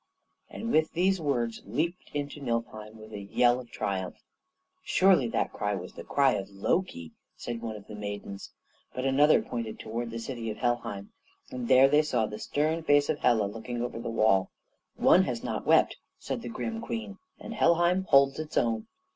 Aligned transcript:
And 0.49 0.71
with 0.71 0.93
these 0.93 1.21
words 1.21 1.61
leaped 1.63 2.09
into 2.11 2.41
Niflheim 2.41 2.97
with 2.97 3.13
a 3.13 3.19
yell 3.21 3.59
of 3.59 3.69
triumph. 3.69 4.15
"Surely 4.81 5.27
that 5.27 5.53
cry 5.53 5.75
was 5.75 5.93
the 5.93 6.03
cry 6.03 6.31
of 6.33 6.49
Loki," 6.49 7.11
said 7.37 7.61
one 7.61 7.75
of 7.75 7.85
the 7.85 7.93
maidens; 7.93 8.51
but 8.95 9.05
another 9.05 9.43
pointed 9.43 9.79
towards 9.79 10.09
the 10.09 10.17
city 10.17 10.49
of 10.49 10.57
Helheim, 10.57 11.11
and 11.51 11.67
there 11.67 11.87
they 11.87 12.01
saw 12.01 12.25
the 12.25 12.39
stern 12.39 12.81
face 12.81 13.09
of 13.09 13.19
Hela 13.19 13.45
looking 13.45 13.83
over 13.83 13.99
the 13.99 14.09
wall. 14.09 14.49
"One 14.95 15.21
has 15.25 15.43
not 15.43 15.67
wept," 15.67 15.97
said 16.17 16.41
the 16.41 16.49
grim 16.49 16.81
Queen, 16.81 17.19
"and 17.39 17.53
Helheim 17.53 18.05
holds 18.05 18.39
its 18.39 18.57
own." 18.57 18.87